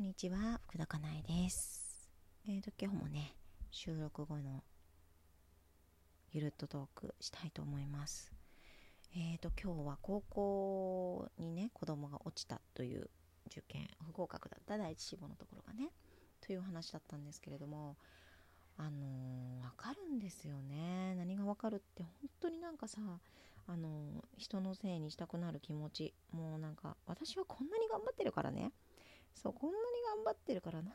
[0.00, 2.08] こんにちは、福田かなえです。
[2.48, 3.36] えーと、今日もね、
[3.70, 4.64] 収録後の
[6.32, 8.32] ゆるっとトークしたいと思います。
[9.14, 13.10] えーと、今日は高校にね、子供が落ちたという
[13.48, 15.90] 受験、不合格だった第一志望のところがね、
[16.40, 17.98] という話だったんですけれども、
[18.78, 21.14] あのーわかるんですよね。
[21.16, 22.10] 何がわかるって、本
[22.40, 23.02] 当になんかさ、
[23.66, 26.14] あのー人のせいにしたくなる気持ち。
[26.32, 28.72] もうなんか、私はこんなに頑張ってるからね。
[29.34, 29.84] そうこんなに
[30.16, 30.92] 頑張ってるから何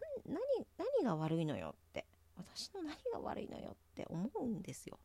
[0.78, 5.00] 何が悪いのよって私の何が悪いのよって思うんですよ。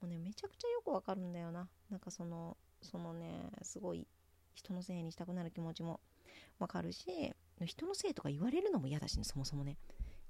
[0.00, 1.68] もうねめちゃくちゃよくわかるんだよな。
[1.90, 4.06] なんかそのそのねすごい
[4.54, 6.00] 人のせいにしたくなる気持ちも
[6.58, 7.32] わかるし
[7.64, 9.78] 人のせいとか言われるのも嫌だしねそもそもね。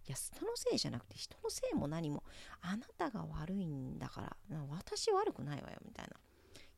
[0.07, 2.23] いや人のせいじゃなくて人のせいも何も
[2.61, 4.37] あなたが悪いんだから
[4.69, 6.13] 私悪くないわよみたいな。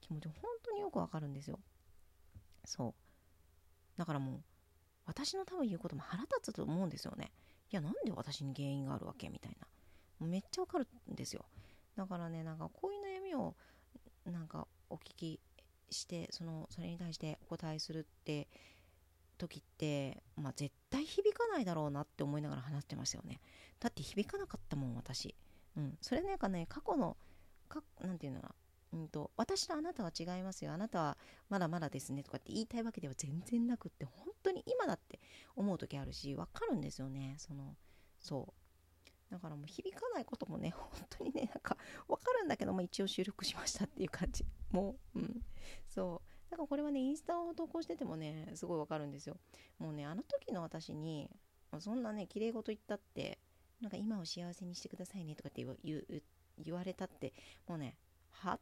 [0.01, 1.59] 気持ち本当によくわかるんですよ。
[2.64, 2.95] そう。
[3.98, 4.41] だからもう
[5.06, 7.33] 私の多分言うことも腹立つと思うんですよね。
[7.70, 9.56] いや、なんで私に原因があるわけみたい
[10.20, 10.27] な。
[10.27, 11.44] めっちゃわかるんですよ。
[11.97, 13.55] だからね、なんかこういう悩みを
[14.25, 15.41] なんかお聞き
[15.91, 18.48] して、そのそれに対してお答えするって
[19.39, 23.41] 時って、まあ絶対響かないだろうなって思いながら話してますよね。
[23.80, 25.34] だって響かなかったもん、私。
[25.77, 25.98] うん。
[26.00, 27.17] それなんかね、過去の、
[27.69, 28.55] かなんていうのかな。
[28.97, 30.72] うんと、私とあなたは違いますよ。
[30.72, 35.20] あなたはまだまだですねとかって言いたいわけでは全然なくって、本当に今だって
[35.55, 37.36] 思う時あるし、わかるんですよね。
[37.39, 37.77] その、
[38.19, 38.55] そ
[39.30, 39.33] う。
[39.33, 41.77] だからもう響かないこともね、 本当にね、なんか
[42.08, 44.44] わかるんだけども、一応収録しましたっていう感じ。
[44.70, 45.44] もう、うん。
[45.89, 46.50] そう。
[46.50, 49.36] だからこれはね、インスタを投稿しててもね、すごいわかるんですよ。
[49.78, 51.28] もうね、あの時の私に、
[51.80, 53.39] そんなね、綺麗事言ったって、
[53.80, 55.67] なんか今を幸せにしてくださいねとかって
[56.58, 57.34] 言われたって、
[57.67, 57.98] もうね、
[58.30, 58.61] はっ、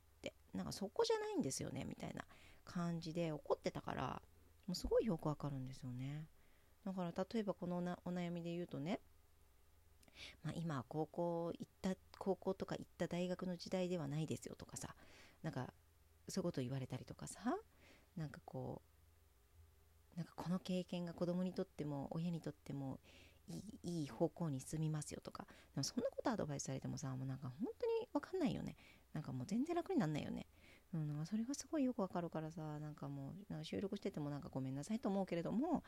[0.55, 2.25] なんかそこじゃないんですよね、みたいな
[2.65, 4.23] 感じで怒ってたから、
[4.67, 6.27] もうすごいよくわかるんですよね。
[6.85, 9.01] だから例えばこのなお悩みで言うとね、
[10.43, 14.95] まあ、今高校行った高校とか行った大学の時代ではないですよとかさ
[15.43, 15.73] なんか
[16.29, 17.41] そういうこと言われたりとかさ
[18.17, 18.83] なんかこ
[20.15, 23.01] うなんかこの経験が子供にとっても親にとっても
[23.49, 28.77] いいいい方向に進みますよとかでもそんなことアドバイスされてもさもうなんか本当に分かんないよね
[29.15, 30.47] なんかもう全然楽になんないよね。
[30.93, 35.83] うん、なんかそれがすごいよくわかるからさなんかもうなんか収録しててもなんかごめんなさいと思うけれども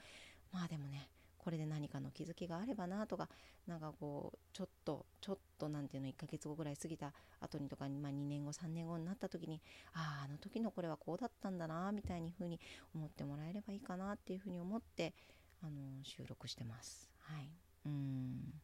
[0.52, 3.28] まあでもねこれで何かの気づきがあればなとか
[3.68, 9.62] なんかこうちょっとちょっとなんていうの1ヶ月後ぐらい過ぎた後にとかに、まあ、2年後3年後になった時に
[9.94, 12.58] あああの時のこれはこうだったんだなみたいに風に
[12.92, 15.14] 思ってもらえればいいかなっていうふうに思って
[15.62, 17.08] あの収録してます。
[17.20, 17.48] はい。
[17.86, 18.60] うん。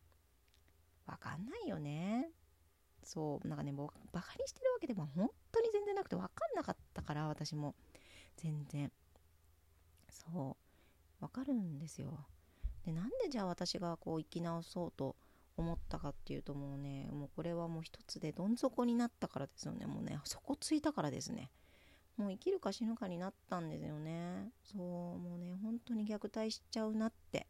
[1.07, 2.31] わかんないよね。
[3.03, 7.75] そうなんかねもうバカにしてるわけでも本当に全然なくて分かんなかったから私も。
[8.37, 8.91] 全然。
[10.09, 10.57] そ
[11.21, 11.25] う。
[11.25, 12.27] 分かるんですよ。
[12.85, 15.17] でなんでじゃあ私がこう生き直そうと
[15.57, 19.87] 思ったかっていうともうねもうこれはもう一つでどん底になったからですよね。
[19.87, 21.51] もうね底ついたからですね。
[22.17, 24.51] もう生きるか死ぬかになったんですよね。
[24.65, 24.81] そう。
[25.19, 27.47] もうね本当に虐待しちゃうなって。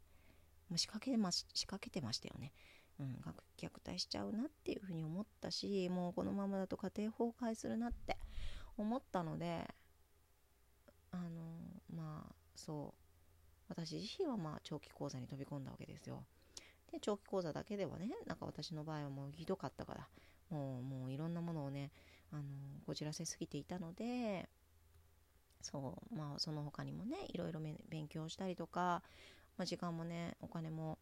[0.69, 2.53] もう仕掛けま仕掛けてましたよね。
[3.01, 3.19] うん、
[3.59, 8.17] 虐待しちゃうなっていうふうに思ったしもうこのままだと家庭崩壊するなって
[8.77, 9.67] 思ったので
[11.11, 11.23] あの
[11.95, 13.03] まあそう。
[13.73, 16.25] 私自身はまあ長期講座に飛び込んだわけですよ。
[16.93, 20.09] で長期講座だけではねなんか私の場合はもうひどかったから
[20.51, 21.91] もうもういろんなものをね
[22.31, 22.43] あの
[22.87, 24.47] こじらせすぎていたので
[25.63, 29.03] そうまあその他にもねいろいろ勉強したりとか、
[29.57, 30.99] まあ、時間もねお金も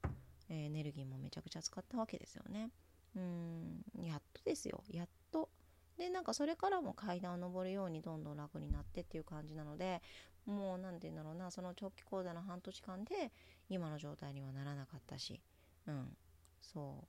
[0.50, 2.70] エネルギーもめちゃくちゃ使ったわけですよね。
[3.16, 3.82] うん。
[4.02, 4.82] やっとですよ。
[4.90, 5.48] やっと。
[5.96, 10.00] でなんかそれからも階段を上るようにどんどん楽になってっていう感じなので
[10.46, 11.50] もう何て言うんだろうな。
[11.50, 13.32] その長期講座の半年間で
[13.68, 15.40] 今の状態にはならなかったし。
[15.86, 16.16] うん。
[16.60, 17.04] そ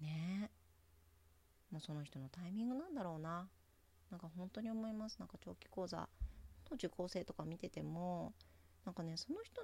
[0.00, 0.02] う。
[0.02, 0.50] ね。
[0.50, 0.66] え
[1.72, 3.48] もうその人のタイミングなんだろうな。
[4.10, 5.18] なんか本当に思います。
[5.18, 6.08] なんか長期講座
[6.70, 8.32] の受講生とか見てても
[8.86, 9.62] なんかねその人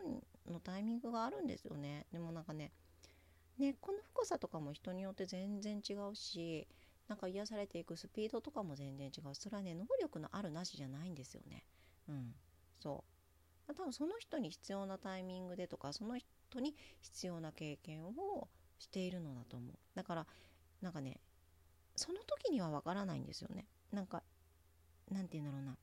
[0.52, 2.06] のタイミングがあるんですよね。
[2.12, 2.72] でもなんかね
[3.56, 6.66] 根っこの深さとかも人によって全然違うし
[7.08, 9.34] なんか癒されていくスピードとかも全然違う。
[9.34, 11.64] それはね能力のあるなしじゃないんですよね。
[12.08, 12.34] うん。
[12.80, 13.04] そ
[13.68, 13.72] う。
[13.72, 18.48] 多分その人に必要なタイミングでとかその人に必要な経験を
[18.78, 19.78] しているのだと思う。
[19.94, 20.26] だから
[20.80, 21.20] なんかね
[21.94, 23.66] その時にはわからないんですよね。
[23.92, 24.24] なんか
[25.10, 25.76] なんて言うんだろうな。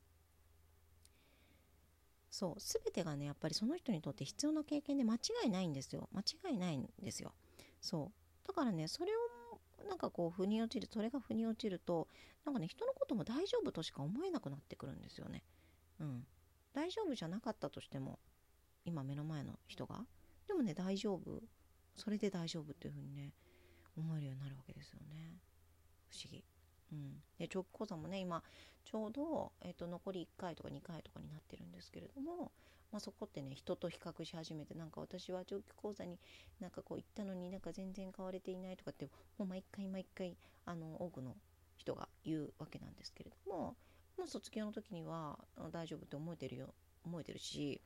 [2.39, 6.07] そう全てがねやっぱりその人にとって必要な経験で間違いないんですよ。
[6.13, 7.33] 間違いないんですよ。
[7.81, 8.47] そう。
[8.47, 12.07] だからねそれをなんかこう腑に落ちるそれが腑に落ちると
[12.45, 15.43] なんかね人のことも大丈夫としか思えなくなってくるんですよね。
[15.99, 16.25] うん。
[16.71, 18.19] 大丈夫じゃなかったとしても
[18.85, 19.99] 今目の前の人が。
[20.47, 21.41] でもね大丈夫。
[21.97, 23.33] それで大丈夫っていうふうにね
[23.97, 25.41] 思えるようになるわけですよね。
[26.07, 26.45] 不思議。
[26.91, 28.43] うん、で長期講座もね今
[28.85, 32.51] ちょうど、えーと、残り1回とか2回とかになってるんですけれども、
[32.91, 36.17] まあ、そこってね人と比較し始めてなんか私は長期講座に
[36.59, 39.05] なんかこう行ったのになんか全然買われていないとかって
[39.37, 41.35] もう毎回毎回あの多くの
[41.77, 43.75] 人が言うわけなんですけれども
[44.17, 45.37] もう卒業の時には
[45.71, 46.73] 大丈夫って思えてるよ
[47.05, 47.79] 思えてるし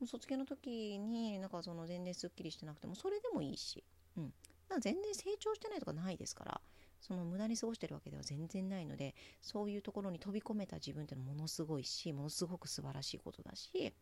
[0.00, 3.84] もう卒業の時になんかその全然すっきりしてなくてもそれでもいいし、
[4.16, 4.32] うん、
[4.80, 6.60] 全然成長してないとかないですから
[7.00, 13.92] その無駄に過ごしてるわけでは全然ないのでそういうところに飛び込めた自分ってのものすごいしものすごく素晴らしいことだし、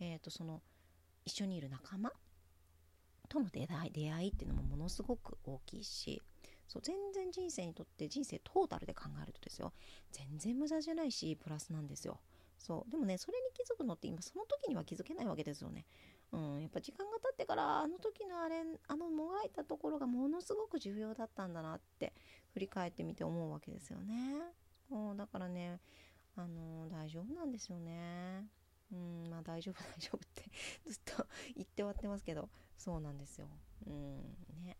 [0.00, 0.60] えー、とその
[1.24, 2.12] 一緒にいる仲間
[3.28, 6.20] との出会い出会いっていうのもものすごく大きいし
[6.66, 9.72] そう全然人生にとって人生トータルで考えるとですよ
[10.12, 12.20] 全然無駄じゃないしプラスなんですよ。
[12.58, 15.86] そうでもねそれに気づくのって今その時には気づけないわけですよね。
[16.32, 22.12] うん、やっぱ時間が経ってからあの時のあれあのもがいたところがものすごく重要だったんだなって
[22.52, 24.14] 振り返ってみて思うわけですよね。
[24.90, 25.80] うんだからね
[26.36, 28.46] あの大丈夫なんですよね。
[28.92, 30.42] うんまあ大丈夫大丈夫って
[30.86, 33.48] ずっと言って終わってますけどそうなんですよ。
[33.86, 34.16] うん
[34.62, 34.76] ね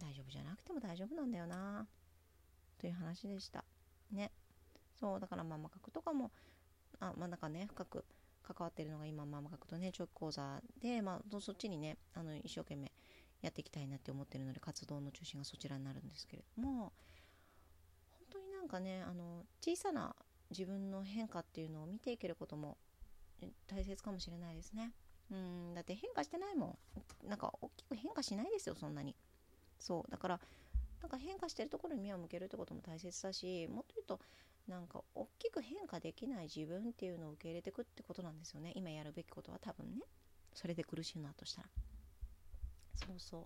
[0.00, 1.86] 大丈夫じゃなくても大丈夫なんだよな
[2.78, 3.64] という話でした。
[4.10, 4.32] ね
[4.94, 6.32] そうだからママ角とかも
[6.98, 8.04] あまあなんかね深く
[8.46, 12.92] 関わってるのが今ママ学とね長期講座で、まあ、そっちにねあの一生懸命
[13.42, 16.92] やっていきたいなって思ってるので活動の中心がそちらになるんですけれども
[18.12, 20.14] 本当になんかねあの小さな
[20.50, 22.76] 自分の変化っていうのを見ていけることも
[23.66, 24.92] 大切かもしれないですね。
[25.30, 26.78] うんだって変化してないも
[27.24, 29.16] んなんか大きく変化しないですよそんなに
[29.78, 30.40] そうだから
[31.00, 34.20] なんか変化してるところに目を向けるってことも大切だしもっと言うと
[34.68, 38.72] なんか大きく変化できない自分っていうのを受け入れていくってことなんですよね。
[38.74, 40.02] 今やるべきことは多分ね。
[40.54, 41.68] それで苦しいなとしたら。
[42.94, 43.44] そうそう。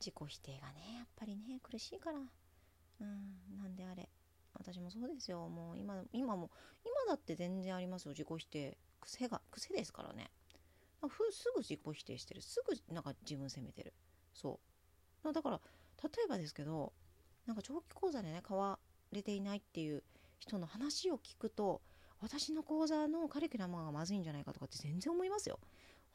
[0.00, 2.18] 自己否定がねやっぱりね苦しいから。
[2.18, 4.08] うんなんであれ。
[4.54, 5.48] 私もそうですよ。
[5.48, 6.50] もう今今も
[6.84, 8.10] 今だって全然ありますよ。
[8.12, 10.30] 自己否定癖が癖ですからね。
[11.08, 12.42] ふすぐ自己否定してる。
[12.42, 13.92] すぐなんか自分責めてる。
[14.32, 14.58] そ
[15.24, 15.32] う。
[15.32, 15.60] だから
[16.02, 16.92] 例えばですけど
[17.46, 18.78] なんか長期講座でね買わ
[19.12, 20.02] れていないっていう
[20.44, 21.80] 人の話を聞くと
[22.20, 25.58] 私の講座のカリキュラムがまずいんじゃないかとかって全然思いますよ。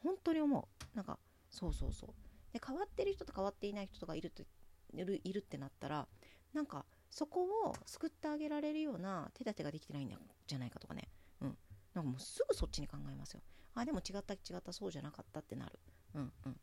[0.02, 0.96] 本当に思う。
[0.96, 1.18] なんか
[1.50, 2.10] そうそうそう。
[2.52, 4.44] で変わってる人と変わっていない人とかいるって
[4.92, 6.06] いるいるってなったら
[6.52, 11.08] なんかそこを救ってあげられるような手立てができてないんじゃないかとかね。
[11.40, 11.58] うん。
[11.94, 13.40] なんかもうすぐそっちに考えますよ。
[13.74, 15.78] あでも違った違ったそうじゃなかったってなる。
[16.14, 16.56] うんうん。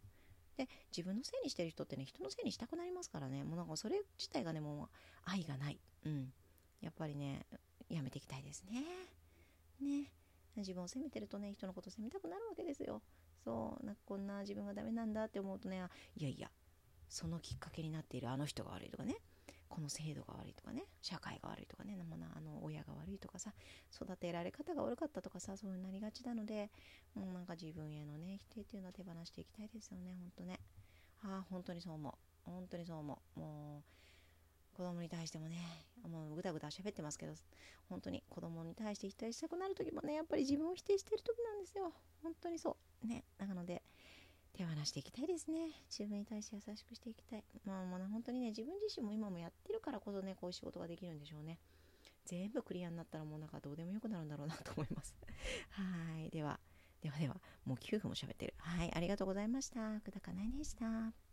[0.57, 3.43] で自分のせいにしてる人ってね人のせいにしたくなりますからね。
[3.43, 4.87] もうなんかそれ自体がねもう
[5.25, 5.79] 愛がない。
[6.05, 6.33] うん。
[6.81, 7.45] やっぱりね
[7.89, 8.83] やめていきたいですね。
[9.81, 10.11] ね。
[10.55, 13.01] 自分を責めてるとね人のこと責めたくなるわけですよ。
[13.43, 13.85] そう。
[13.85, 15.81] なんかこんな自分がダメなんだって思うとね
[16.15, 16.49] いやいや
[17.09, 19.17] そのきっかけになっているあの人が悪いとかね。
[19.69, 20.85] この制度が悪いとかね。
[21.01, 21.97] 社会が悪いとかね。
[22.35, 23.53] あの親が悪いとかさ。
[23.93, 26.69] 育てられ方が悪かったとかさそういうなりがちなので
[27.15, 30.59] もうなんか自分へのね否定っていうのは手放していきたいですよねほんとね。
[31.23, 32.13] ああ本当にそう思う。
[32.49, 33.39] 本当にそう思う。
[33.39, 34.06] もう
[34.77, 35.57] 子供に対してもね
[36.07, 37.33] もうぐだぐだ喋ってますけど
[37.89, 41.91] 本当に子供に対して否定したくなる時もねやっぱり自分を否定してる時なんですよ。
[42.21, 43.07] 本当にそう。
[43.07, 43.23] ね。
[43.39, 43.81] なので
[44.53, 45.71] 手放していきたいですね。
[45.89, 47.43] 自分に対して優しくしていきたい。
[47.65, 51.57] まあもう、ね、本当にね自分自身も今もやってるからこそねこういう仕事ができるんでしょうね。
[52.25, 55.15] 全部クリアになったらもうなんかどうでもよくなるんだろうなと思います。
[55.71, 56.29] はい。
[56.29, 56.59] では
[57.01, 58.53] ではではもう9分も喋ってる。
[58.59, 58.93] はい。
[58.93, 59.99] ありがとうございました。
[60.01, 61.26] 久高ないでした。